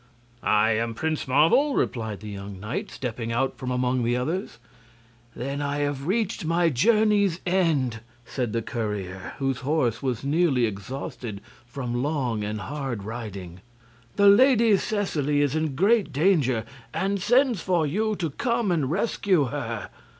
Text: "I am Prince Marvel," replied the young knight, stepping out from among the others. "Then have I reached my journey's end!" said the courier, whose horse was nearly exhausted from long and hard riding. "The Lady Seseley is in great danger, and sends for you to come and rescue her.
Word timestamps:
"I 0.41 0.71
am 0.71 0.95
Prince 0.95 1.27
Marvel," 1.27 1.75
replied 1.75 2.21
the 2.21 2.29
young 2.29 2.59
knight, 2.59 2.89
stepping 2.89 3.31
out 3.31 3.59
from 3.59 3.69
among 3.69 4.01
the 4.03 4.17
others. 4.17 4.57
"Then 5.35 5.59
have 5.59 6.01
I 6.01 6.05
reached 6.05 6.43
my 6.43 6.69
journey's 6.69 7.39
end!" 7.45 7.99
said 8.25 8.51
the 8.51 8.63
courier, 8.63 9.33
whose 9.37 9.59
horse 9.59 10.01
was 10.01 10.23
nearly 10.23 10.65
exhausted 10.65 11.39
from 11.67 12.01
long 12.01 12.43
and 12.43 12.61
hard 12.61 13.03
riding. 13.03 13.61
"The 14.15 14.27
Lady 14.27 14.75
Seseley 14.75 15.39
is 15.41 15.55
in 15.55 15.75
great 15.75 16.11
danger, 16.11 16.65
and 16.95 17.21
sends 17.21 17.61
for 17.61 17.85
you 17.85 18.15
to 18.15 18.31
come 18.31 18.71
and 18.71 18.89
rescue 18.89 19.49
her. 19.49 19.91